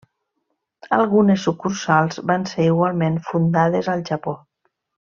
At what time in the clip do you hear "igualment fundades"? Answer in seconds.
2.73-3.95